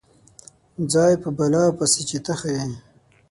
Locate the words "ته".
2.25-2.33